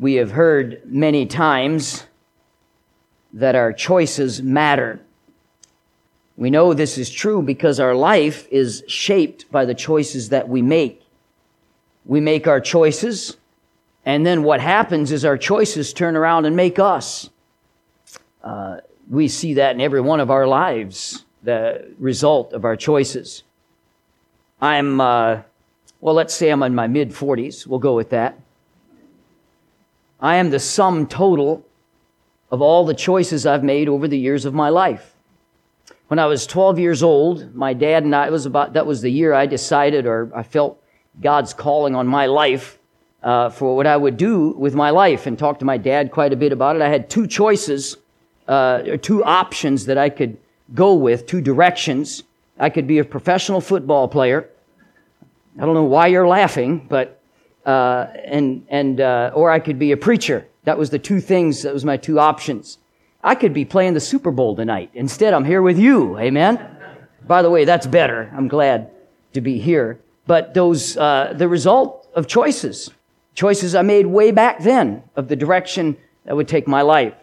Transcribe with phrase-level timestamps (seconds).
[0.00, 2.06] We have heard many times
[3.34, 4.98] that our choices matter.
[6.38, 10.62] We know this is true because our life is shaped by the choices that we
[10.62, 11.02] make.
[12.06, 13.36] We make our choices,
[14.06, 17.28] and then what happens is our choices turn around and make us.
[18.42, 18.78] Uh,
[19.10, 23.42] we see that in every one of our lives, the result of our choices.
[24.62, 25.42] I'm, uh,
[26.00, 27.66] well, let's say I'm in my mid 40s.
[27.66, 28.40] We'll go with that.
[30.20, 31.66] I am the sum total
[32.50, 35.14] of all the choices I've made over the years of my life.
[36.08, 39.10] When I was 12 years old, my dad and I, was about, that was the
[39.10, 40.82] year I decided or I felt
[41.20, 42.78] God's calling on my life
[43.22, 46.32] uh, for what I would do with my life and talked to my dad quite
[46.32, 46.82] a bit about it.
[46.82, 47.96] I had two choices,
[48.48, 50.36] uh, or two options that I could
[50.74, 52.24] go with, two directions.
[52.58, 54.48] I could be a professional football player.
[55.58, 57.19] I don't know why you're laughing, but
[57.66, 60.46] uh, and and uh, or I could be a preacher.
[60.64, 61.62] That was the two things.
[61.62, 62.78] That was my two options.
[63.22, 64.90] I could be playing the Super Bowl tonight.
[64.94, 66.18] Instead, I'm here with you.
[66.18, 66.58] Amen.
[67.26, 68.32] By the way, that's better.
[68.34, 68.90] I'm glad
[69.34, 70.00] to be here.
[70.26, 72.90] But those uh, the result of choices,
[73.34, 77.14] choices I made way back then of the direction that would take my life.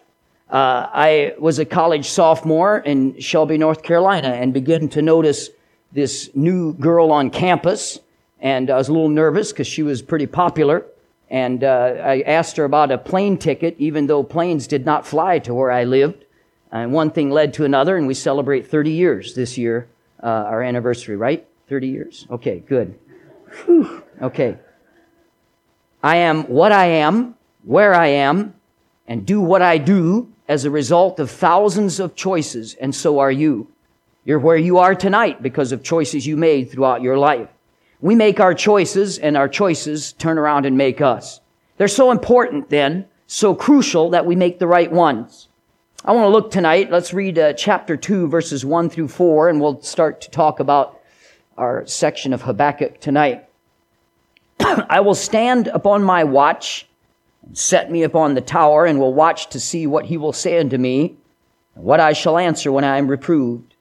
[0.50, 5.50] Uh, I was a college sophomore in Shelby, North Carolina, and began to notice
[5.92, 8.00] this new girl on campus
[8.40, 10.84] and I was a little nervous because she was pretty popular.
[11.30, 15.38] And uh, I asked her about a plane ticket, even though planes did not fly
[15.40, 16.24] to where I lived.
[16.72, 19.88] And one thing led to another, and we celebrate 30 years this year,
[20.22, 21.46] uh, our anniversary, right?
[21.68, 22.26] 30 years?
[22.30, 22.98] Okay, good.
[23.64, 24.02] Whew.
[24.22, 24.58] Okay.
[26.02, 28.54] I am what I am, where I am,
[29.06, 33.32] and do what I do as a result of thousands of choices, and so are
[33.32, 33.68] you.
[34.24, 37.48] You're where you are tonight because of choices you made throughout your life.
[38.00, 41.40] We make our choices and our choices turn around and make us.
[41.76, 45.48] They're so important then, so crucial that we make the right ones.
[46.04, 46.90] I want to look tonight.
[46.90, 51.00] Let's read uh, chapter 2 verses 1 through 4 and we'll start to talk about
[51.56, 53.48] our section of Habakkuk tonight.
[54.60, 56.88] I will stand upon my watch
[57.52, 60.76] set me upon the tower and will watch to see what he will say unto
[60.76, 61.16] me
[61.74, 63.74] and what I shall answer when I am reproved.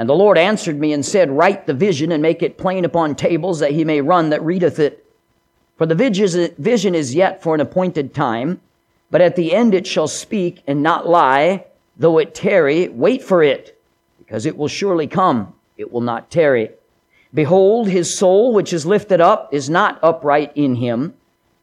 [0.00, 3.14] And the Lord answered me and said, Write the vision and make it plain upon
[3.14, 5.04] tables that he may run that readeth it.
[5.76, 8.62] For the vision is yet for an appointed time,
[9.10, 11.66] but at the end it shall speak and not lie.
[11.98, 13.78] Though it tarry, wait for it,
[14.16, 15.52] because it will surely come.
[15.76, 16.70] It will not tarry.
[17.34, 21.12] Behold, his soul which is lifted up is not upright in him,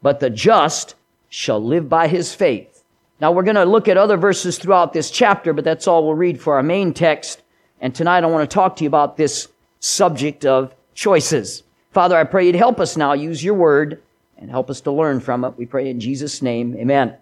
[0.03, 0.94] but the just
[1.28, 2.84] shall live by his faith.
[3.20, 6.14] Now we're going to look at other verses throughout this chapter, but that's all we'll
[6.14, 7.42] read for our main text.
[7.80, 9.48] And tonight I want to talk to you about this
[9.80, 11.64] subject of choices.
[11.92, 14.02] Father, I pray you'd help us now use your word
[14.38, 15.58] and help us to learn from it.
[15.58, 16.76] We pray in Jesus' name.
[16.78, 17.16] Amen.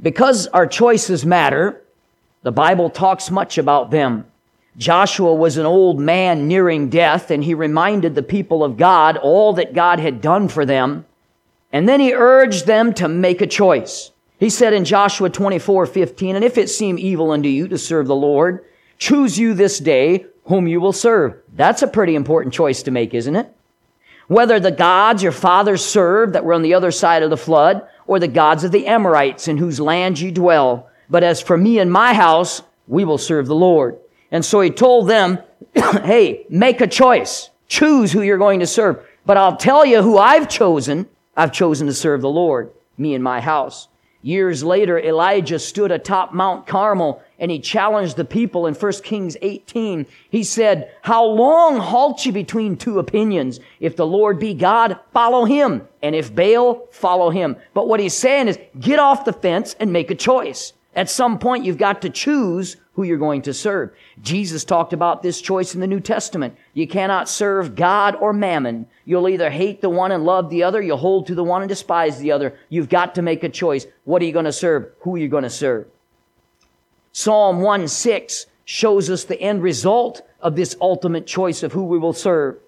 [0.00, 1.82] Because our choices matter,
[2.42, 4.26] the Bible talks much about them.
[4.76, 9.52] Joshua was an old man nearing death, and he reminded the people of God all
[9.54, 11.04] that God had done for them.
[11.72, 14.12] And then he urged them to make a choice.
[14.38, 18.06] He said in Joshua 24, 15, And if it seem evil unto you to serve
[18.06, 18.64] the Lord,
[18.98, 21.40] Choose you this day whom you will serve.
[21.54, 23.54] That's a pretty important choice to make, isn't it?
[24.26, 27.86] Whether the gods your fathers served that were on the other side of the flood,
[28.08, 30.90] or the gods of the Amorites in whose land you dwell.
[31.08, 33.98] But as for me and my house, we will serve the Lord.
[34.32, 35.38] And so he told them,
[35.74, 37.50] hey, make a choice.
[37.68, 39.06] Choose who you're going to serve.
[39.24, 41.06] But I'll tell you who I've chosen.
[41.36, 43.88] I've chosen to serve the Lord, me and my house.
[44.22, 49.36] Years later, Elijah stood atop Mount Carmel and he challenged the people in 1 Kings
[49.40, 50.06] 18.
[50.28, 53.60] He said, How long halt ye between two opinions?
[53.78, 55.86] If the Lord be God, follow him.
[56.02, 57.56] And if Baal, follow him.
[57.74, 60.72] But what he's saying is, get off the fence and make a choice.
[60.96, 63.92] At some point, you've got to choose who you're going to serve.
[64.22, 66.56] Jesus talked about this choice in the New Testament.
[66.74, 68.88] You cannot serve God or mammon.
[69.04, 71.68] You'll either hate the one and love the other, you'll hold to the one and
[71.68, 72.58] despise the other.
[72.68, 73.86] You've got to make a choice.
[74.02, 74.90] What are you going to serve?
[75.02, 75.86] Who are you going to serve?
[77.12, 81.98] Psalm 1 6 shows us the end result of this ultimate choice of who we
[81.98, 82.58] will serve.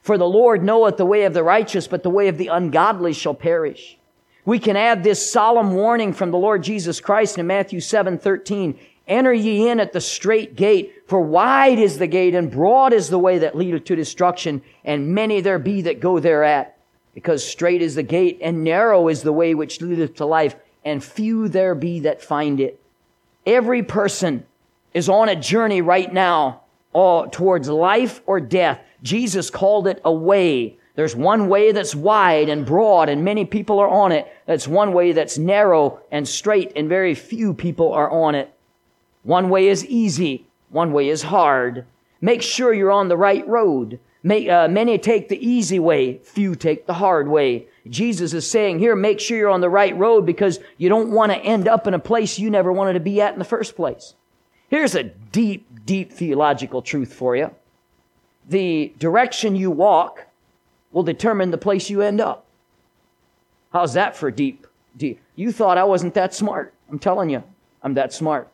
[0.00, 3.14] For the Lord knoweth the way of the righteous, but the way of the ungodly
[3.14, 3.98] shall perish.
[4.44, 8.78] We can add this solemn warning from the Lord Jesus Christ in Matthew 7 13.
[9.12, 13.10] Enter ye in at the straight gate, for wide is the gate and broad is
[13.10, 16.78] the way that leadeth to destruction, and many there be that go thereat.
[17.12, 21.04] Because straight is the gate and narrow is the way which leadeth to life, and
[21.04, 22.80] few there be that find it.
[23.44, 24.46] Every person
[24.94, 26.62] is on a journey right now
[26.94, 28.80] uh, towards life or death.
[29.02, 30.78] Jesus called it a way.
[30.94, 34.26] There's one way that's wide and broad and many people are on it.
[34.46, 38.50] That's one way that's narrow and straight and very few people are on it.
[39.22, 40.46] One way is easy.
[40.70, 41.84] One way is hard.
[42.20, 44.00] Make sure you're on the right road.
[44.24, 46.18] Uh, many take the easy way.
[46.18, 47.66] Few take the hard way.
[47.88, 51.32] Jesus is saying here, make sure you're on the right road because you don't want
[51.32, 53.74] to end up in a place you never wanted to be at in the first
[53.74, 54.14] place.
[54.68, 57.50] Here's a deep, deep theological truth for you.
[58.48, 60.26] The direction you walk
[60.92, 62.46] will determine the place you end up.
[63.72, 64.66] How's that for deep,
[64.96, 65.20] deep?
[65.34, 66.74] You thought I wasn't that smart.
[66.90, 67.42] I'm telling you,
[67.82, 68.51] I'm that smart.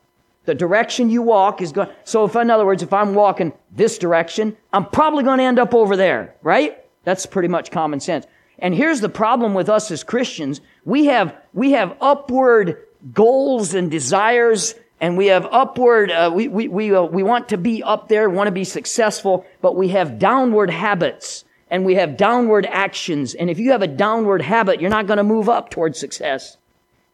[0.49, 3.99] The direction you walk is going, so if, in other words, if I'm walking this
[3.99, 6.75] direction, I'm probably going to end up over there, right?
[7.03, 8.25] That's pretty much common sense.
[8.57, 10.59] And here's the problem with us as Christians.
[10.85, 12.79] We have, we have upward
[13.13, 17.57] goals and desires and we have upward, uh, we, we, we, uh, we want to
[17.59, 22.17] be up there, want to be successful, but we have downward habits and we have
[22.17, 23.35] downward actions.
[23.35, 26.57] And if you have a downward habit, you're not going to move up towards success.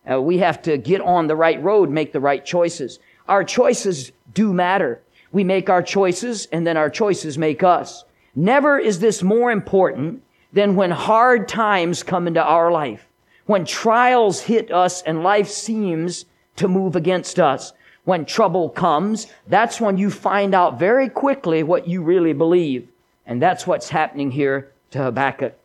[0.10, 3.00] Uh, we have to get on the right road, make the right choices.
[3.28, 5.02] Our choices do matter.
[5.32, 8.06] We make our choices and then our choices make us.
[8.36, 10.22] Never is this more important
[10.54, 13.08] than when hard times come into our life.
[13.46, 16.26] When trials hit us and life seems
[16.56, 17.74] to move against us.
[18.06, 22.88] When trouble comes, that's when you find out very quickly what you really believe.
[23.26, 25.58] And that's what's happening here to Habakkuk.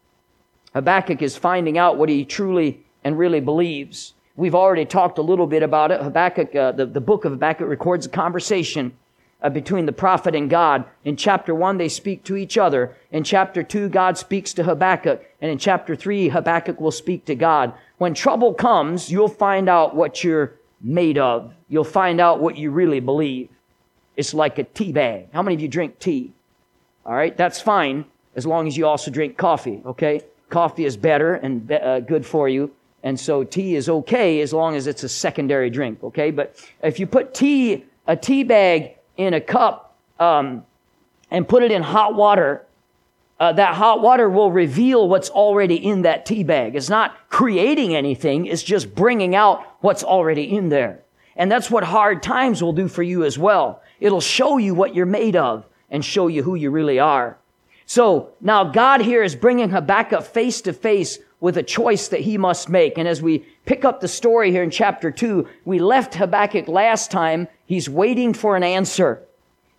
[0.75, 4.15] Habakkuk is finding out what he truly and really believes.
[4.41, 6.01] We've already talked a little bit about it.
[6.01, 8.97] Habakkuk, uh, the, the book of Habakkuk records a conversation
[9.43, 10.87] uh, between the prophet and God.
[11.05, 12.97] In chapter 1, they speak to each other.
[13.13, 15.23] In chapter 2, God speaks to Habakkuk.
[15.43, 17.75] And in chapter 3, Habakkuk will speak to God.
[17.99, 21.53] When trouble comes, you'll find out what you're made of.
[21.69, 23.51] You'll find out what you really believe.
[24.17, 25.29] It's like a tea bag.
[25.35, 26.33] How many of you drink tea?
[27.05, 30.23] All right, that's fine as long as you also drink coffee, okay?
[30.49, 32.75] Coffee is better and uh, good for you.
[33.03, 36.31] And so tea is okay as long as it's a secondary drink, okay?
[36.31, 40.65] But if you put tea, a tea bag in a cup, um,
[41.31, 42.67] and put it in hot water,
[43.39, 46.77] uh, that hot water will reveal what's already in that tea bag.
[46.77, 48.47] It's not creating anything.
[48.47, 51.03] It's just bringing out what's already in there.
[51.37, 53.83] And that's what hard times will do for you as well.
[53.99, 57.39] It'll show you what you're made of and show you who you really are.
[57.87, 62.37] So now God here is bringing Habakkuk face to face with a choice that he
[62.39, 62.99] must make.
[62.99, 67.11] And as we pick up the story here in chapter two, we left Habakkuk last
[67.11, 67.49] time.
[67.67, 69.23] He's waiting for an answer.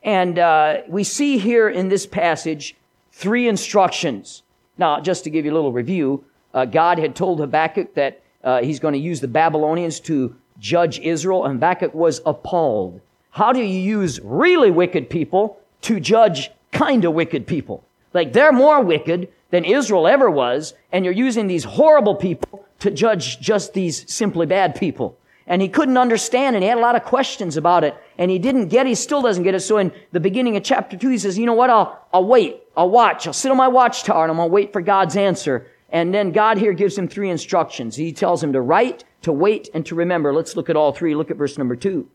[0.04, 2.75] And uh, we see here in this passage
[3.12, 4.42] three instructions.
[4.78, 6.24] Now, just to give you a little review,
[6.54, 11.00] uh, God had told Habakkuk that uh, he's going to use the Babylonians to judge
[11.00, 13.02] Israel, and Habakkuk was appalled.
[13.31, 17.84] How do you use really wicked people to judge kind of wicked people?
[18.14, 22.89] Like they're more wicked than Israel ever was, and you're using these horrible people to
[22.89, 25.18] judge just these simply bad people.
[25.45, 28.39] And he couldn't understand, and he had a lot of questions about it, and he
[28.39, 29.59] didn't get he still doesn't get it.
[29.59, 32.63] So in the beginning of chapter two, he says, you know what, I'll, I'll wait,
[32.75, 35.68] I'll watch, I'll sit on my watchtower, and I'm gonna wait for God's answer.
[35.89, 37.97] And then God here gives him three instructions.
[37.97, 40.33] He tells him to write, to wait, and to remember.
[40.33, 41.15] Let's look at all three.
[41.15, 42.07] Look at verse number two.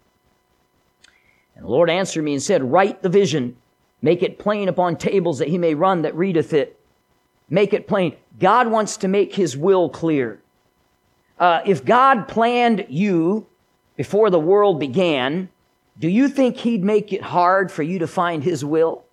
[1.55, 3.57] And the Lord answered me and said, Write the vision,
[4.01, 6.81] make it plain upon tables that he may run that readeth it
[7.49, 8.17] make it plain.
[8.39, 10.41] God wants to make his will clear.
[11.39, 13.47] Uh, if God planned you
[13.97, 15.49] before the world began,
[15.99, 19.05] do you think he'd make it hard for you to find his will?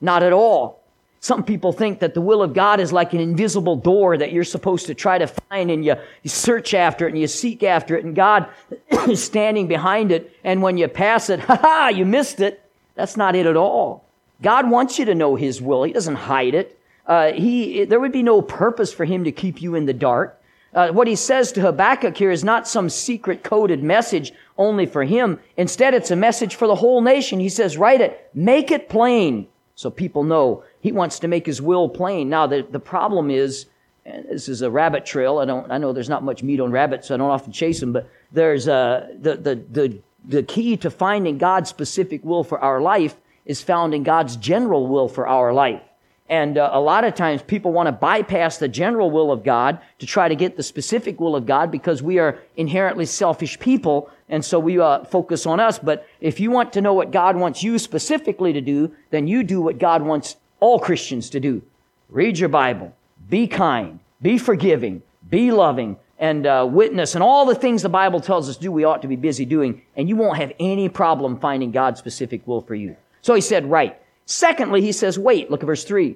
[0.00, 0.80] Not at all.
[1.20, 4.44] Some people think that the will of God is like an invisible door that you're
[4.44, 7.96] supposed to try to find and you, you search after it and you seek after
[7.96, 8.48] it and God
[9.08, 10.32] is standing behind it.
[10.44, 12.62] And when you pass it, ha ha, you missed it.
[12.94, 14.04] That's not it at all.
[14.42, 15.82] God wants you to know His will.
[15.82, 16.77] He doesn't hide it
[17.08, 20.40] uh, he, there would be no purpose for him to keep you in the dark.
[20.74, 25.02] Uh, what he says to Habakkuk here is not some secret coded message only for
[25.02, 25.40] him.
[25.56, 27.40] Instead, it's a message for the whole nation.
[27.40, 30.64] He says, write it, make it plain so people know.
[30.80, 32.28] He wants to make his will plain.
[32.28, 33.66] Now, the, the problem is,
[34.04, 35.38] this is a rabbit trail.
[35.38, 37.80] I don't, I know there's not much meat on rabbits, so I don't often chase
[37.80, 42.58] them, but there's, uh, the, the, the, the key to finding God's specific will for
[42.58, 45.82] our life is found in God's general will for our life.
[46.28, 49.78] And uh, a lot of times people want to bypass the general will of God
[49.98, 54.10] to try to get the specific will of God because we are inherently selfish people.
[54.28, 55.78] And so we uh, focus on us.
[55.78, 59.42] But if you want to know what God wants you specifically to do, then you
[59.42, 61.62] do what God wants all Christians to do.
[62.10, 62.94] Read your Bible.
[63.30, 64.00] Be kind.
[64.20, 65.02] Be forgiving.
[65.30, 65.96] Be loving.
[66.18, 67.14] And uh, witness.
[67.14, 69.80] And all the things the Bible tells us do, we ought to be busy doing.
[69.96, 72.96] And you won't have any problem finding God's specific will for you.
[73.22, 73.98] So he said, write.
[74.30, 76.14] Secondly, he says, wait, look at verse 3.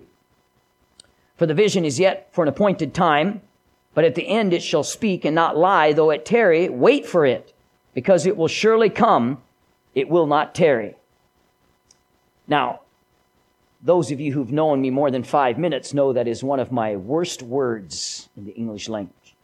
[1.39, 3.41] For the vision is yet for an appointed time,
[3.95, 7.25] but at the end it shall speak and not lie, though it tarry, wait for
[7.25, 7.55] it,
[7.95, 9.41] because it will surely come,
[9.95, 10.95] it will not tarry.
[12.47, 12.81] Now,
[13.83, 16.71] those of you who've known me more than five minutes know that is one of
[16.71, 19.35] my worst words in the English language.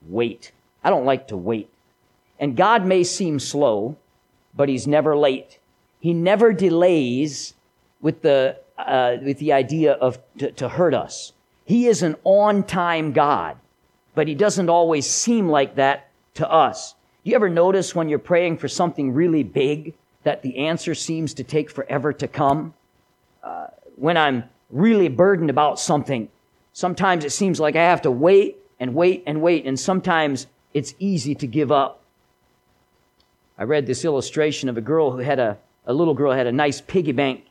[0.00, 0.50] Wait.
[0.82, 1.68] I don't like to wait.
[2.40, 3.98] And God may seem slow,
[4.54, 5.58] but He's never late.
[6.00, 7.52] He never delays
[8.04, 11.32] with the, uh, with the idea of to, to hurt us.
[11.64, 13.56] He is an on-time God,
[14.14, 16.94] but He doesn't always seem like that to us.
[17.22, 21.44] You ever notice when you're praying for something really big that the answer seems to
[21.44, 22.74] take forever to come?
[23.42, 26.28] Uh, when I'm really burdened about something,
[26.74, 30.94] sometimes it seems like I have to wait and wait and wait, and sometimes it's
[30.98, 32.02] easy to give up.
[33.56, 35.56] I read this illustration of a girl who had a,
[35.86, 37.46] a little girl had a nice piggy bank,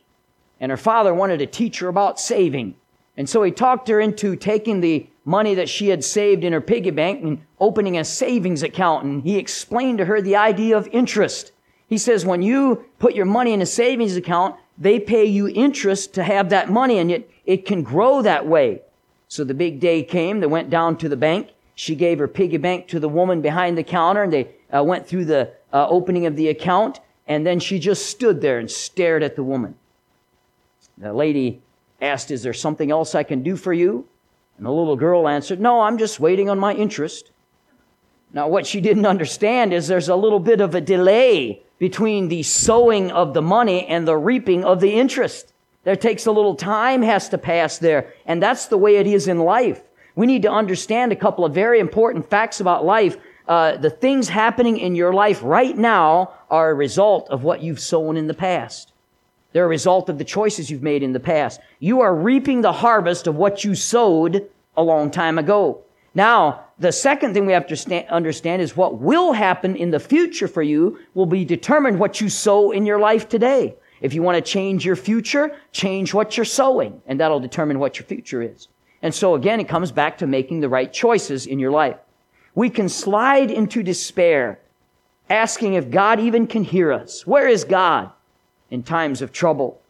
[0.60, 2.74] and her father wanted to teach her about saving.
[3.16, 6.60] And so he talked her into taking the money that she had saved in her
[6.60, 9.04] piggy bank and opening a savings account.
[9.04, 11.52] And he explained to her the idea of interest.
[11.86, 16.14] He says, when you put your money in a savings account, they pay you interest
[16.14, 18.82] to have that money and it, it can grow that way.
[19.28, 20.40] So the big day came.
[20.40, 21.50] They went down to the bank.
[21.74, 25.06] She gave her piggy bank to the woman behind the counter and they uh, went
[25.06, 27.00] through the uh, opening of the account.
[27.26, 29.76] And then she just stood there and stared at the woman.
[30.98, 31.62] The lady
[32.00, 34.06] asked, Is there something else I can do for you?
[34.56, 37.32] And the little girl answered, No, I'm just waiting on my interest.
[38.32, 42.42] Now, what she didn't understand is there's a little bit of a delay between the
[42.42, 45.52] sowing of the money and the reaping of the interest.
[45.84, 48.12] There takes a little time has to pass there.
[48.26, 49.82] And that's the way it is in life.
[50.16, 53.16] We need to understand a couple of very important facts about life.
[53.46, 57.80] Uh, the things happening in your life right now are a result of what you've
[57.80, 58.93] sown in the past.
[59.54, 61.60] They're a result of the choices you've made in the past.
[61.78, 65.80] You are reaping the harvest of what you sowed a long time ago.
[66.12, 70.48] Now, the second thing we have to understand is what will happen in the future
[70.48, 73.76] for you will be determined what you sow in your life today.
[74.00, 77.96] If you want to change your future, change what you're sowing, and that'll determine what
[77.96, 78.66] your future is.
[79.02, 81.96] And so again, it comes back to making the right choices in your life.
[82.56, 84.58] We can slide into despair,
[85.30, 87.24] asking if God even can hear us.
[87.24, 88.10] Where is God
[88.74, 89.80] in times of trouble?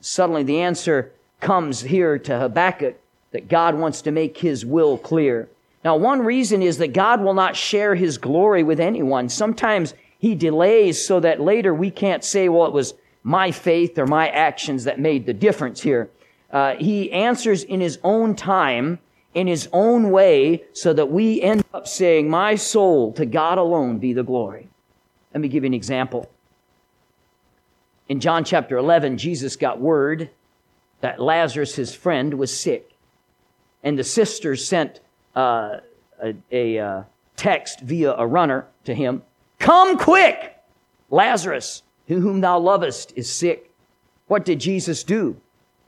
[0.00, 2.98] Suddenly the answer comes here to Habakkuk
[3.30, 5.48] that God wants to make his will clear.
[5.84, 9.28] Now, one reason is that God will not share his glory with anyone.
[9.28, 14.06] Sometimes he delays so that later we can't say, well, it was my faith or
[14.06, 16.10] my actions that made the difference here.
[16.50, 18.98] Uh, he answers in his own time,
[19.34, 23.98] in his own way, so that we end up saying, my soul to God alone
[23.98, 24.68] be the glory.
[25.32, 26.28] Let me give you an example.
[28.10, 30.30] In John chapter 11, Jesus got word
[31.00, 32.90] that Lazarus, his friend, was sick.
[33.84, 34.98] And the sisters sent
[35.36, 35.76] uh,
[36.20, 37.02] a, a uh,
[37.36, 39.22] text via a runner to him
[39.60, 40.56] Come quick!
[41.08, 43.70] Lazarus, whom thou lovest, is sick.
[44.26, 45.40] What did Jesus do?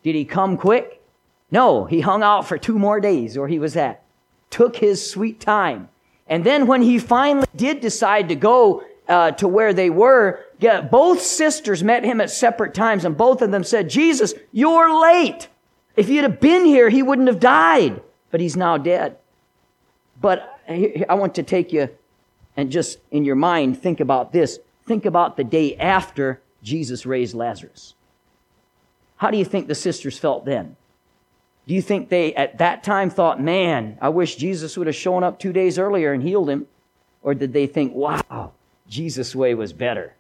[0.05, 1.03] Did he come quick?
[1.51, 4.01] No, he hung out for two more days where he was at.
[4.49, 5.89] Took his sweet time.
[6.29, 10.81] And then when he finally did decide to go uh, to where they were, yeah,
[10.81, 15.49] both sisters met him at separate times and both of them said, Jesus, you're late.
[15.97, 18.01] If you'd have been here, he wouldn't have died.
[18.31, 19.19] But he's now dead.
[20.21, 21.91] But I want to take you
[22.57, 24.59] and just in your mind think about this.
[24.87, 27.95] Think about the day after Jesus raised Lazarus.
[29.17, 30.77] How do you think the sisters felt then?
[31.67, 35.23] Do you think they at that time thought, man, I wish Jesus would have shown
[35.23, 36.67] up two days earlier and healed him?
[37.23, 38.53] Or did they think, wow,
[38.93, 40.15] Jesus' way was better?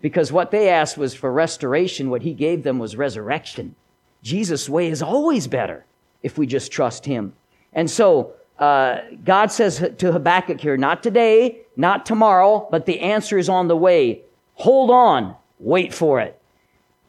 [0.00, 2.10] Because what they asked was for restoration.
[2.10, 3.74] What he gave them was resurrection.
[4.22, 5.84] Jesus' way is always better
[6.22, 7.32] if we just trust him.
[7.72, 13.36] And so uh, God says to Habakkuk here, not today, not tomorrow, but the answer
[13.36, 14.22] is on the way.
[14.54, 16.40] Hold on, wait for it.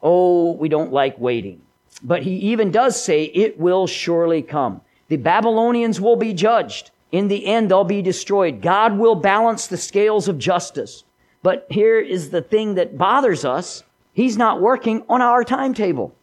[0.02, 1.62] Oh, we don't like waiting.
[2.02, 4.82] But he even does say it will surely come.
[5.08, 6.90] The Babylonians will be judged.
[7.12, 8.62] In the end, they'll be destroyed.
[8.62, 11.04] God will balance the scales of justice.
[11.44, 13.84] But here is the thing that bothers us.
[14.14, 16.16] He's not working on our timetable.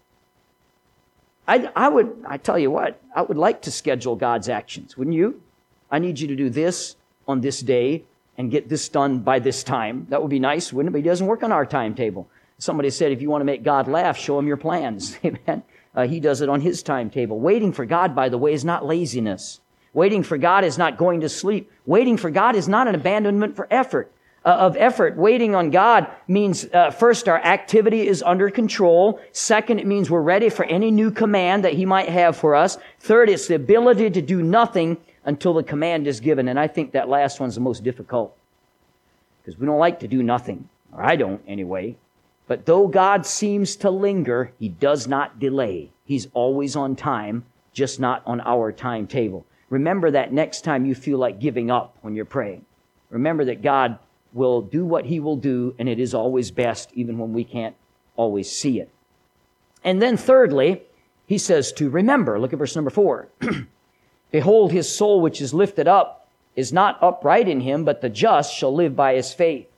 [1.46, 5.16] I, I would, I tell you what, I would like to schedule God's actions, wouldn't
[5.16, 5.42] you?
[5.90, 6.96] I need you to do this
[7.28, 8.04] on this day
[8.38, 10.06] and get this done by this time.
[10.08, 10.92] That would be nice, wouldn't it?
[10.92, 12.28] But he doesn't work on our timetable.
[12.58, 15.16] Somebody said, if you want to make God laugh, show him your plans.
[15.24, 15.62] Amen.
[15.94, 17.38] Uh, he does it on his timetable.
[17.38, 19.60] Waiting for God, by the way, is not laziness.
[19.94, 21.70] Waiting for God is not going to sleep.
[21.84, 24.10] Waiting for God is not an abandonment for effort.
[24.44, 25.16] uh, of effort.
[25.16, 29.20] Waiting on God means, uh, first, our activity is under control.
[29.32, 32.78] Second, it means we're ready for any new command that He might have for us.
[33.00, 36.48] Third, it's the ability to do nothing until the command is given.
[36.48, 38.36] And I think that last one's the most difficult
[39.42, 41.96] because we don't like to do nothing, or I don't anyway.
[42.48, 45.90] But though God seems to linger, He does not delay.
[46.04, 49.46] He's always on time, just not on our timetable.
[49.72, 52.66] Remember that next time you feel like giving up when you're praying.
[53.08, 53.98] Remember that God
[54.34, 57.74] will do what He will do, and it is always best, even when we can't
[58.14, 58.90] always see it.
[59.82, 60.82] And then, thirdly,
[61.24, 62.38] He says to remember.
[62.38, 63.28] Look at verse number four.
[64.30, 68.54] Behold, his soul which is lifted up is not upright in him, but the just
[68.54, 69.68] shall live by his faith.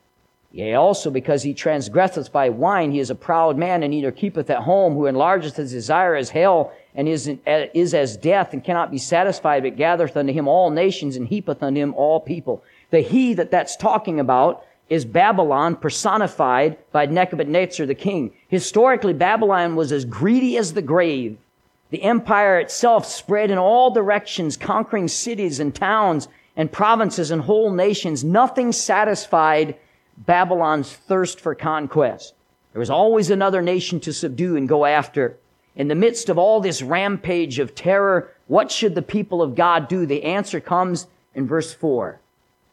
[0.51, 4.51] Yea, also because he transgresseth by wine, he is a proud man, and neither keepeth
[4.51, 8.91] at home, who enlargeth his desire as hell, and is, is as death, and cannot
[8.91, 12.63] be satisfied, but gathereth unto him all nations, and heapeth unto him all people.
[12.91, 18.33] The he that that's talking about is Babylon personified by Nebuchadnezzar the king.
[18.49, 21.39] Historically, Babylon was as greedy as the grave.
[21.91, 27.71] The empire itself spread in all directions, conquering cities and towns and provinces and whole
[27.73, 28.23] nations.
[28.23, 29.77] Nothing satisfied
[30.17, 32.35] Babylon's thirst for conquest.
[32.73, 35.37] There was always another nation to subdue and go after.
[35.77, 39.89] In the midst of all this rampage of terror, what should the people of God
[39.89, 40.07] do?
[40.07, 42.21] The answer comes in verse 4.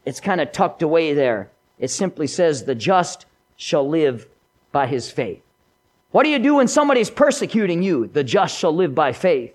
[0.05, 1.49] It's kind of tucked away there.
[1.79, 4.27] It simply says, The just shall live
[4.71, 5.41] by his faith.
[6.11, 8.07] What do you do when somebody's persecuting you?
[8.07, 9.53] The just shall live by faith.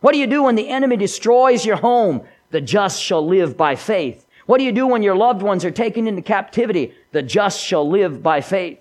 [0.00, 2.22] What do you do when the enemy destroys your home?
[2.50, 4.26] The just shall live by faith.
[4.46, 6.94] What do you do when your loved ones are taken into captivity?
[7.12, 8.78] The just shall live by faith.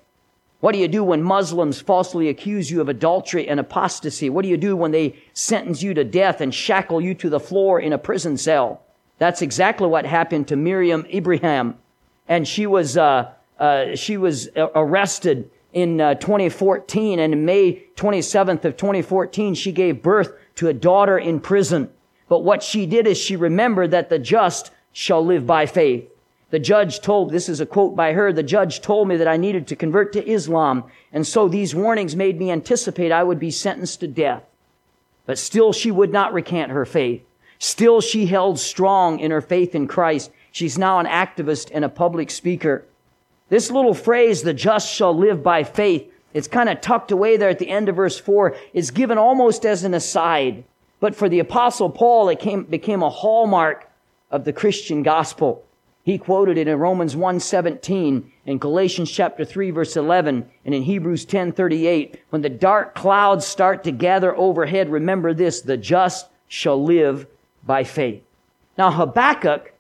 [0.60, 4.30] What do you do when Muslims falsely accuse you of adultery and apostasy?
[4.30, 7.40] What do you do when they sentence you to death and shackle you to the
[7.40, 8.82] floor in a prison cell?
[9.20, 11.76] That's exactly what happened to Meriam Ibrahim.
[12.28, 18.78] And she was, uh, uh, she was arrested in uh, 2014 and May 27th of
[18.78, 21.90] 2014, she gave birth to a daughter in prison.
[22.28, 26.10] But what she did is she remembered that the just shall live by faith.
[26.50, 29.36] The judge told, this is a quote by her, the judge told me that I
[29.36, 30.86] needed to convert to Islam.
[31.12, 34.44] And so these warnings made me anticipate I would be sentenced to death.
[35.26, 37.22] But still she would not recant her faith.
[37.60, 40.32] Still she held strong in her faith in Christ.
[40.52, 42.86] She's now an activist and a public speaker.
[43.50, 47.50] This little phrase, the just shall live by faith, it's kind of tucked away there
[47.50, 50.64] at the end of verse 4, is given almost as an aside.
[51.00, 53.90] But for the apostle Paul, it came, became a hallmark
[54.30, 55.64] of the Christian gospel.
[56.08, 61.26] He quoted it in Romans 1:17, in Galatians chapter 3 verse 11, and in Hebrews
[61.26, 67.28] 10:38, when the dark clouds start to gather overhead, remember this, the just shall live
[67.66, 68.24] by faith.
[68.78, 69.74] Now Habakkuk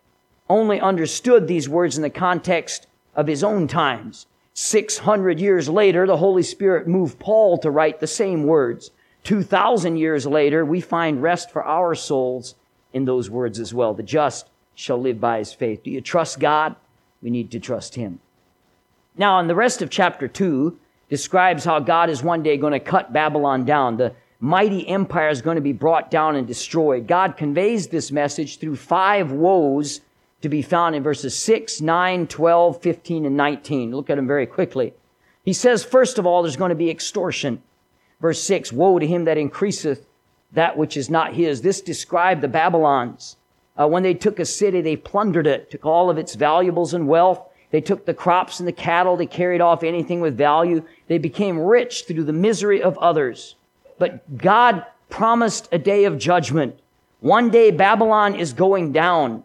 [0.50, 4.26] only understood these words in the context of his own times.
[4.54, 8.92] 600 years later, the Holy Spirit moved Paul to write the same words.
[9.24, 12.56] 2,000 years later, we find rest for our souls
[12.92, 13.94] in those words as well.
[13.94, 15.84] The just shall live by his faith.
[15.84, 16.76] Do you trust God?
[17.24, 18.20] We need to trust him.
[19.18, 20.78] Now, in the rest of chapter 2,
[21.10, 23.98] describes how God is one day going to cut Babylon down.
[23.98, 27.08] The mighty empire is going to be brought down and destroyed.
[27.08, 30.02] God conveys this message through five woes
[30.42, 33.92] to be found in verses 6, 9, 12, 15, and 19.
[33.92, 34.94] Look at them very quickly.
[35.44, 37.63] He says, first of all, there's going to be extortion.
[38.22, 40.06] Verse 6, woe to him that increaseth
[40.52, 41.63] that which is not his.
[41.63, 43.37] This described the Babylons.
[43.80, 47.08] Uh, when they took a city, they plundered it, took all of its valuables and
[47.08, 47.42] wealth.
[47.70, 49.18] They took the crops and the cattle.
[49.18, 50.84] They carried off anything with value.
[51.08, 53.56] They became rich through the misery of others.
[54.00, 56.80] But God promised a day of judgment.
[57.20, 59.44] One day Babylon is going down.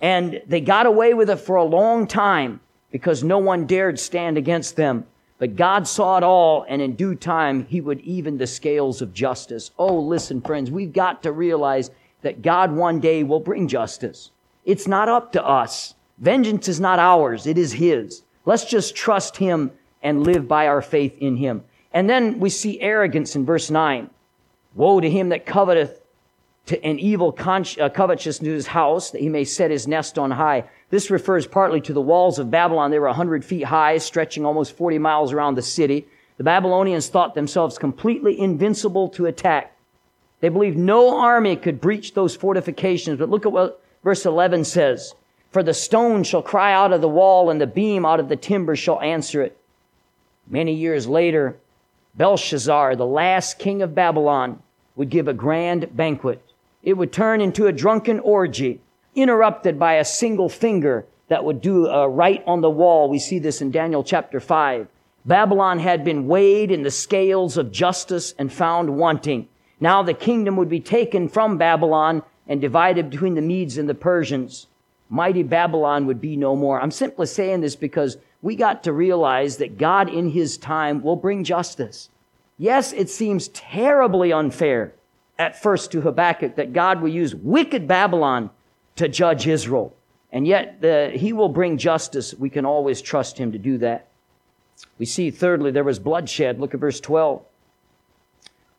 [0.00, 4.38] And they got away with it for a long time because no one dared stand
[4.38, 5.06] against them.
[5.38, 9.14] But God saw it all, and in due time, He would even the scales of
[9.14, 9.70] justice.
[9.78, 11.90] Oh, listen, friends, we've got to realize
[12.22, 14.30] that God one day will bring justice.
[14.64, 15.94] It's not up to us.
[16.18, 18.22] Vengeance is not ours, it is His.
[18.44, 19.70] Let's just trust Him
[20.02, 21.64] and live by our faith in Him.
[21.92, 24.10] And then we see arrogance in verse 9.
[24.74, 26.00] Woe to him that coveteth
[26.66, 30.64] to an evil con- uh, covetousness house, that he may set his nest on high.
[30.90, 32.90] This refers partly to the walls of Babylon.
[32.90, 36.06] They were 100 feet high, stretching almost 40 miles around the city.
[36.36, 39.76] The Babylonians thought themselves completely invincible to attack.
[40.40, 43.18] They believed no army could breach those fortifications.
[43.18, 45.14] But look at what verse 11 says.
[45.50, 48.36] For the stone shall cry out of the wall, and the beam out of the
[48.36, 49.58] timber shall answer it.
[50.48, 51.56] Many years later,
[52.14, 54.62] Belshazzar, the last king of Babylon,
[54.96, 56.42] would give a grand banquet
[56.82, 58.80] it would turn into a drunken orgy,
[59.14, 63.08] interrupted by a single finger that would do uh, write on the wall.
[63.08, 64.88] We see this in Daniel chapter 5.
[65.24, 69.48] Babylon had been weighed in the scales of justice and found wanting.
[69.80, 73.94] Now the kingdom would be taken from Babylon and divided between the Medes and the
[73.94, 74.66] Persians.
[75.08, 76.80] Mighty Babylon would be no more.
[76.80, 81.16] I'm simply saying this because we got to realize that God in his time will
[81.16, 82.10] bring justice.
[82.58, 84.92] Yes, it seems terribly unfair
[85.38, 88.50] at first to Habakkuk that God will use wicked Babylon
[88.96, 89.94] to judge Israel.
[90.30, 92.34] And yet the, he will bring justice.
[92.34, 94.08] We can always trust him to do that.
[94.98, 96.60] We see thirdly, there was bloodshed.
[96.60, 97.42] Look at verse 12.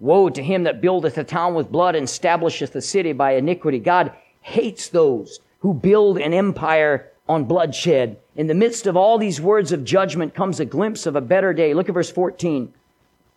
[0.01, 3.77] Woe to him that buildeth a town with blood and establisheth a city by iniquity.
[3.77, 4.11] God
[4.41, 8.17] hates those who build an empire on bloodshed.
[8.35, 11.53] In the midst of all these words of judgment comes a glimpse of a better
[11.53, 11.75] day.
[11.75, 12.73] Look at verse 14.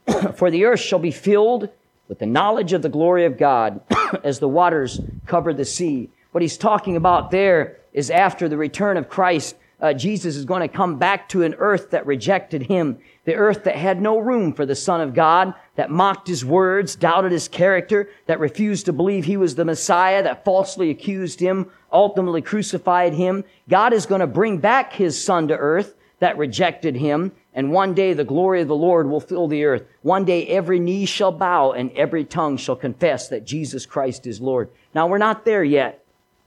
[0.35, 1.69] For the earth shall be filled
[2.09, 3.83] with the knowledge of the glory of God
[4.25, 6.09] as the waters cover the sea.
[6.33, 10.63] What he's talking about there is after the return of Christ, uh, Jesus is going
[10.63, 14.55] to come back to an earth that rejected him, the earth that had no room
[14.55, 18.93] for the Son of God, that mocked his words, doubted his character, that refused to
[18.93, 23.45] believe he was the Messiah, that falsely accused him, ultimately crucified him.
[23.69, 27.93] God is going to bring back his Son to earth that rejected him, and one
[27.93, 29.83] day the glory of the Lord will fill the earth.
[30.03, 34.41] One day every knee shall bow and every tongue shall confess that Jesus Christ is
[34.41, 34.71] Lord.
[34.95, 36.05] Now we're not there yet.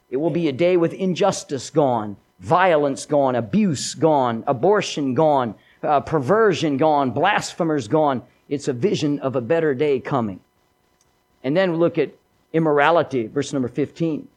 [0.10, 6.00] It will be a day with injustice gone, violence gone, abuse gone, abortion gone, uh,
[6.00, 8.24] perversion gone, blasphemers gone.
[8.50, 10.40] It's a vision of a better day coming.
[11.44, 12.14] And then we look at
[12.54, 14.28] immorality, verse number 15.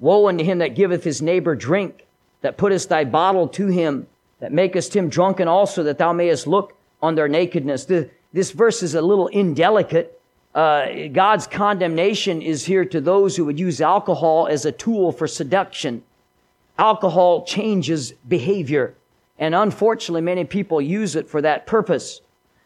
[0.00, 2.06] Woe unto him that giveth his neighbor drink,
[2.40, 4.06] that puttest thy bottle to him,
[4.40, 7.84] that makest him drunken also, that thou mayest look on their nakedness.
[7.84, 10.20] The, this verse is a little indelicate
[10.54, 15.26] uh, God's condemnation is here to those who would use alcohol as a tool for
[15.26, 16.02] seduction.
[16.78, 18.94] Alcohol changes behavior,
[19.38, 22.20] and unfortunately, many people use it for that purpose.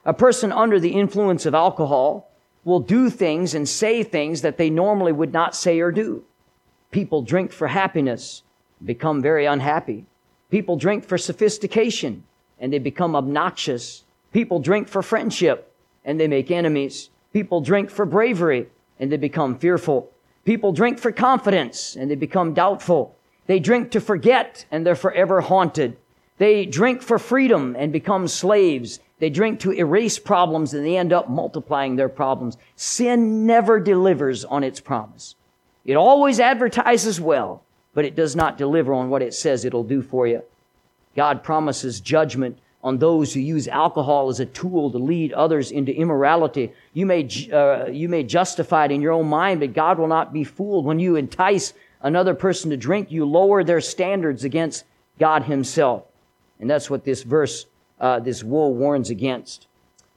[0.06, 2.30] A person under the influence of alcohol
[2.64, 6.24] will do things and say things that they normally would not say or do.
[6.90, 8.42] People drink for happiness,
[8.84, 10.06] become very unhappy.
[10.48, 12.22] People drink for sophistication,
[12.58, 14.04] and they become obnoxious.
[14.32, 17.10] People drink for friendship, and they make enemies.
[17.32, 20.10] People drink for bravery and they become fearful.
[20.46, 23.14] People drink for confidence and they become doubtful.
[23.46, 25.98] They drink to forget and they're forever haunted.
[26.38, 29.00] They drink for freedom and become slaves.
[29.18, 32.58] They drink to erase problems and they end up multiplying their problems.
[32.76, 35.34] Sin never delivers on its promise.
[35.84, 37.62] It always advertises well,
[37.94, 40.42] but it does not deliver on what it says it'll do for you.
[41.14, 45.96] God promises judgment on those who use alcohol as a tool to lead others into
[45.96, 46.72] immorality.
[46.92, 50.32] You may, uh, you may justify it in your own mind, but God will not
[50.32, 50.84] be fooled.
[50.84, 51.72] When you entice
[52.02, 54.84] another person to drink, you lower their standards against
[55.18, 56.04] God Himself.
[56.60, 57.66] And that's what this verse,
[58.00, 59.66] uh, this woe warns against.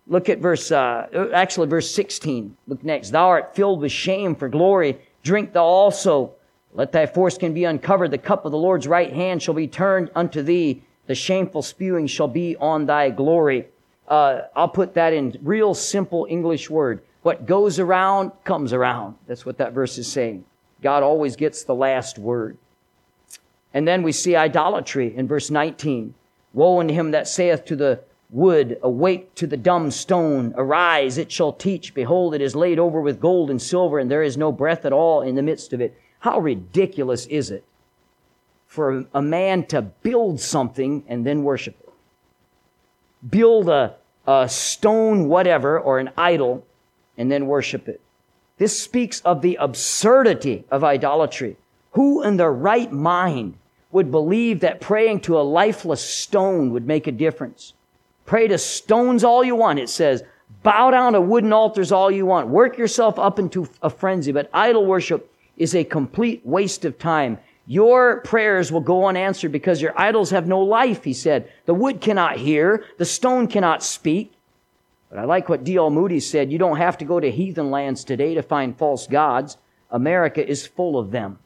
[0.08, 2.56] Look at verse, uh, actually verse 16.
[2.68, 3.12] Look next.
[3.12, 5.00] Thou art filled with shame for glory.
[5.24, 6.34] Drink thou also.
[6.74, 8.12] Let thy foreskin be uncovered.
[8.12, 12.06] The cup of the Lord's right hand shall be turned unto thee the shameful spewing
[12.06, 13.68] shall be on thy glory.
[14.08, 17.02] Uh, I'll put that in real simple English word.
[17.24, 19.16] What goes around comes around.
[19.26, 20.46] That's what that verse is saying.
[20.84, 22.60] God always gets the last word.
[23.74, 26.14] And then we see idolatry in verse 19.
[26.54, 31.32] Woe unto him that saith to the wood, Awake to the dumb stone, arise, it
[31.32, 31.94] shall teach.
[31.94, 34.94] Behold, it is laid over with gold and silver, and there is no breath at
[34.94, 35.96] all in the midst of it.
[36.20, 37.64] How ridiculous is it
[38.70, 41.90] for a man to build something and then worship it.
[43.28, 43.96] Build a,
[44.28, 46.64] a stone, whatever, or an idol,
[47.18, 48.00] and then worship it.
[48.60, 51.58] This speaks of the absurdity of idolatry.
[51.94, 53.56] Who in their right mind
[53.92, 57.74] would believe that praying to a lifeless stone would make a difference?
[58.26, 60.24] Pray to stones all you want, it says.
[60.62, 62.48] Bow down to wooden altars all you want.
[62.48, 64.32] Work yourself up into a frenzy.
[64.32, 67.38] But idol worship is a complete waste of time.
[67.66, 71.52] Your prayers will go unanswered because your idols have no life, he said.
[71.66, 74.34] The wood cannot hear, the stone cannot speak.
[75.10, 75.90] But I like what D.L.
[75.90, 76.52] Moody said.
[76.52, 79.58] You don't have to go to heathen lands today to find false gods.
[79.92, 81.40] America is full of them.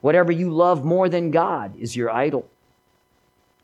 [0.00, 2.48] Whatever you love more than God is your idol.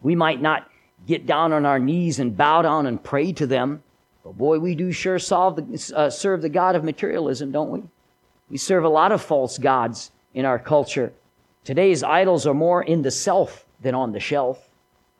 [0.03, 0.69] We might not
[1.07, 3.83] get down on our knees and bow down and pray to them,
[4.23, 7.83] but boy, we do sure the, uh, serve the God of materialism, don't we?
[8.49, 11.13] We serve a lot of false gods in our culture.
[11.63, 14.69] Today's idols are more in the self than on the shelf.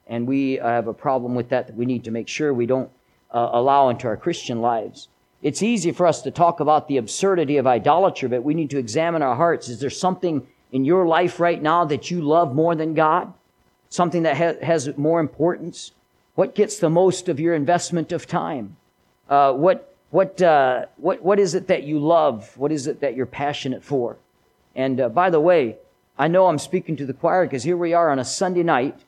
[0.07, 2.89] And we have a problem with that that we need to make sure we don't
[3.31, 5.07] uh, allow into our Christian lives.
[5.41, 8.77] It's easy for us to talk about the absurdity of idolatry, but we need to
[8.77, 9.69] examine our hearts.
[9.69, 13.33] Is there something in your life right now that you love more than God?
[13.89, 15.91] Something that ha- has more importance?
[16.35, 18.75] What gets the most of your investment of time?
[19.29, 22.57] Uh, what, what, uh, what, what is it that you love?
[22.57, 24.17] What is it that you're passionate for?
[24.75, 25.77] And uh, by the way,
[26.17, 28.99] I know I'm speaking to the choir because here we are on a Sunday night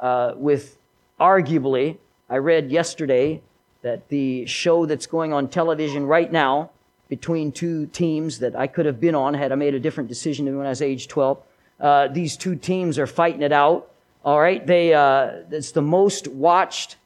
[0.00, 0.78] uh, with
[1.18, 3.42] arguably, I read yesterday
[3.82, 6.70] that the show that's going on television right now
[7.10, 10.56] between two teams that I could have been on had I made a different decision
[10.56, 11.42] when I was age 12.
[11.80, 13.90] Uh, these two teams are fighting it out.
[14.24, 16.96] All right, they uh, it's the most watched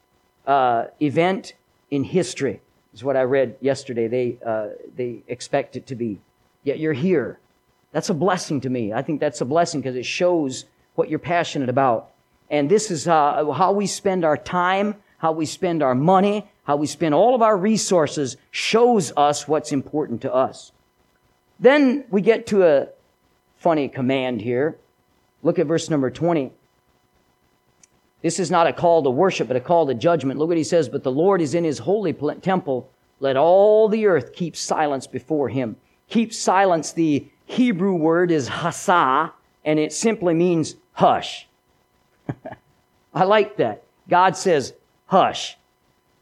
[0.47, 1.55] uh, event
[1.90, 2.61] in history.
[2.93, 4.09] Is what I read yesterday.
[4.09, 6.21] They uh, they expect it to be.
[6.64, 7.38] Yet you're here.
[7.93, 8.93] That's a blessing to me.
[8.93, 10.64] I think that's a blessing because it shows
[10.97, 12.11] what you're passionate about.
[12.51, 16.77] And this is uh, how we spend our time, how we spend our money, how
[16.77, 20.72] we spend all of our resources shows us what's important to us.
[21.61, 22.88] Then we get to a
[23.57, 24.77] funny command here.
[25.42, 26.53] Look at verse number 20.
[28.22, 30.38] This is not a call to worship, but a call to judgment.
[30.38, 32.90] Look what he says, but the Lord is in his holy temple.
[33.20, 35.77] Let all the earth keep silence before him.
[36.09, 36.92] Keep silence.
[36.92, 39.33] The Hebrew word is hasa,
[39.64, 41.46] and it simply means hush.
[43.14, 43.85] I like that.
[44.09, 44.72] God says,
[45.07, 45.59] hush.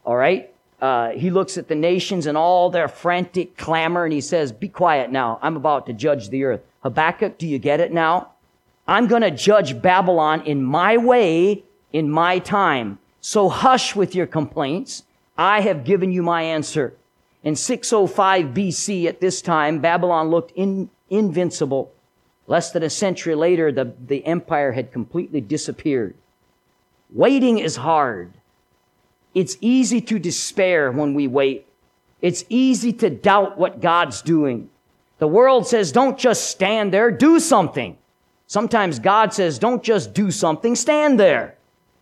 [0.05, 0.53] All right?
[0.81, 4.67] Uh, he looks at the nations and all their frantic clamor and he says, Be
[4.67, 5.39] quiet now.
[5.41, 6.61] I'm about to judge the earth.
[6.81, 8.31] Habakkuk, do you get it now?
[8.85, 11.63] I'm going to judge Babylon in my way,
[11.93, 12.99] in my time.
[13.21, 15.03] So hush with your complaints.
[15.37, 16.93] I have given you my answer.
[17.43, 21.93] In 605 BC, at this time, Babylon looked in, invincible.
[22.47, 26.15] Less than a century later, the, the empire had completely disappeared.
[27.09, 28.33] Waiting is hard.
[29.33, 31.67] It's easy to despair when we wait.
[32.21, 34.69] It's easy to doubt what God's doing.
[35.17, 37.97] The world says, don't just stand there, do something.
[38.47, 41.55] Sometimes God says, don't just do something, stand there.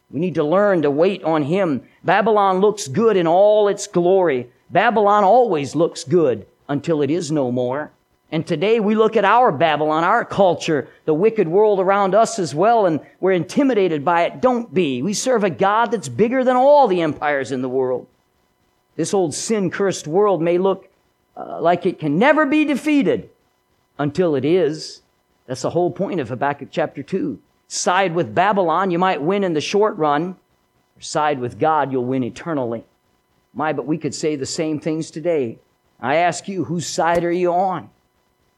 [0.10, 1.84] We need to learn to wait on Him.
[2.04, 4.50] Babylon looks good in all its glory.
[4.70, 7.92] Babylon always looks good until it is no more.
[8.32, 12.56] And today we look at our Babylon, our culture, the wicked world around us as
[12.56, 14.42] well, and we're intimidated by it.
[14.42, 15.02] Don't be.
[15.02, 18.08] We serve a God that's bigger than all the empires in the world.
[18.96, 20.90] This old sin cursed world may look
[21.36, 23.30] uh, like it can never be defeated
[24.00, 25.02] until it is.
[25.46, 27.38] That's the whole point of Habakkuk chapter 2.
[27.68, 30.38] Side with Babylon, you might win in the short run,
[30.98, 32.86] or side with God, you'll win eternally.
[33.54, 35.60] My, but we could say the same things today.
[36.00, 37.90] I ask you, whose side are you on?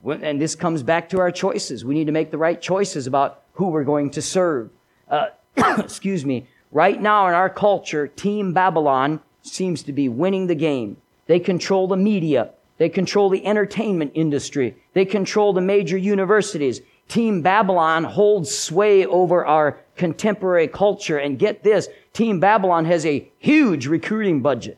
[0.05, 1.85] And this comes back to our choices.
[1.85, 4.69] We need to make the right choices about who we're going to serve.
[5.09, 5.27] Uh,
[5.77, 6.47] excuse me.
[6.71, 10.97] Right now in our culture, Team Babylon seems to be winning the game.
[11.27, 12.49] They control the media.
[12.77, 14.75] They control the entertainment industry.
[14.93, 16.81] They control the major universities.
[17.07, 21.17] Team Babylon holds sway over our contemporary culture.
[21.17, 24.77] And get this, Team Babylon has a huge recruiting budget.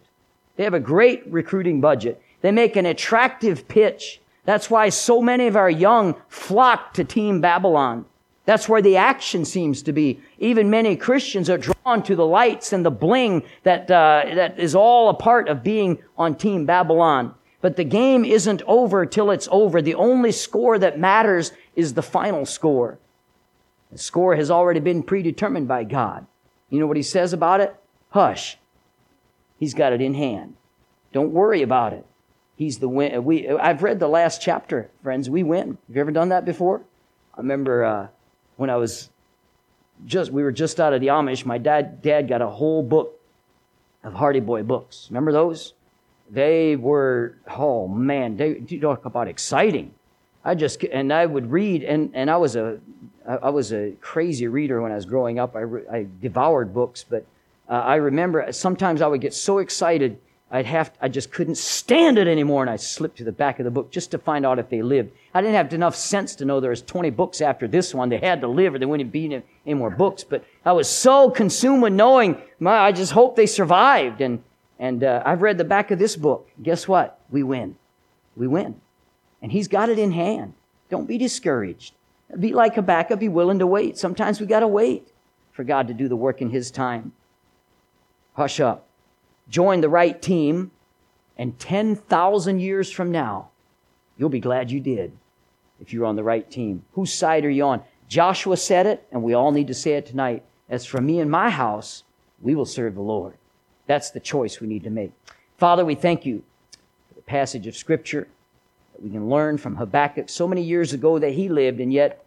[0.56, 2.22] They have a great recruiting budget.
[2.42, 4.22] They make an attractive pitch.
[4.46, 8.06] That's why so many of our young flock to Team Babylon.
[8.46, 10.20] That's where the action seems to be.
[10.38, 14.76] Even many Christians are drawn to the lights and the bling that, uh, that is
[14.76, 17.34] all a part of being on Team Babylon.
[17.62, 19.82] But the game isn't over till it's over.
[19.82, 23.00] The only score that matters is the final score.
[23.92, 26.28] The score has already been predetermined by God.
[26.70, 27.76] You know what he says about it?
[28.10, 28.60] Hush.
[29.58, 30.56] He's got it in hand.
[31.14, 32.06] Don't worry about it.
[32.56, 33.24] He's the win.
[33.26, 35.30] We, I've read the last chapter, friends.
[35.30, 35.78] We win.
[35.88, 36.82] Have you ever done that before?
[37.34, 38.08] I remember uh,
[38.56, 39.10] when I was
[40.06, 41.46] just, we were just out of the Amish.
[41.46, 43.20] My dad, dad got a whole book
[44.04, 45.08] of Hardy Boy books.
[45.10, 45.74] Remember those?
[46.30, 49.94] They were, oh man, they you talk about exciting.
[50.44, 52.80] I just, and I would read, and, and I was a,
[53.28, 55.56] I was a crazy reader when I was growing up.
[55.56, 57.26] I, I devoured books, but
[57.68, 60.20] uh, I remember sometimes I would get so excited
[60.52, 63.66] I'd have, I just couldn't stand it anymore, and I slipped to the back of
[63.66, 65.12] the book just to find out if they lived.
[65.34, 68.10] I didn't have enough sense to know there was 20 books after this one.
[68.10, 70.24] They had to live, or there wouldn't be any more books.
[70.24, 74.22] But I was so consumed with knowing, my, I just hope they survived.
[74.22, 74.44] And
[74.78, 76.50] and uh, I've read the back of this book.
[76.62, 77.20] Guess what?
[77.30, 77.78] We win.
[78.36, 78.82] We win,
[79.42, 80.54] and He's got it in hand.
[80.90, 81.94] Don't be discouraged.
[82.40, 83.20] Be like Habakkuk.
[83.20, 83.98] Be willing to wait.
[83.98, 85.08] Sometimes we got to wait
[85.54, 87.14] for God to do the work in His time.
[88.34, 88.86] Hush up
[89.50, 90.72] join the right team,
[91.38, 93.50] and 10,000 years from now,
[94.18, 95.12] you'll be glad you did
[95.80, 96.84] if you're on the right team.
[96.94, 97.84] Whose side are you on?
[98.08, 100.44] Joshua said it, and we all need to say it tonight.
[100.70, 102.04] As for me and my house,
[102.42, 103.36] we will serve the Lord.
[103.88, 105.12] That's the choice we need to make.
[105.58, 106.44] Father, we thank you
[107.10, 108.28] for the passage of Scripture
[108.94, 112.26] that we can learn from Habakkuk so many years ago that he lived, and yet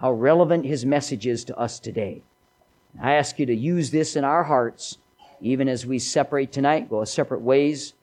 [0.00, 2.22] how relevant his message is to us today.
[3.02, 4.98] I ask you to use this in our hearts,
[5.40, 7.94] even as we separate tonight, go separate ways.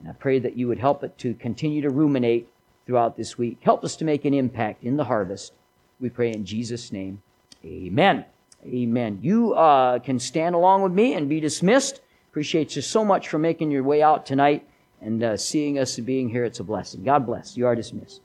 [0.00, 2.48] And I pray that you would help it to continue to ruminate
[2.86, 3.58] throughout this week.
[3.60, 5.52] Help us to make an impact in the harvest.
[6.00, 7.22] We pray in Jesus' name.
[7.64, 8.24] Amen.
[8.66, 9.18] Amen.
[9.22, 12.00] You uh, can stand along with me and be dismissed.
[12.30, 14.66] Appreciate you so much for making your way out tonight
[15.00, 16.44] and uh, seeing us and being here.
[16.44, 17.04] It's a blessing.
[17.04, 17.56] God bless.
[17.56, 18.20] You are dismissed.